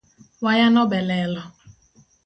Wayano 0.43 0.81
be 0.91 0.99
lelo 1.09 1.43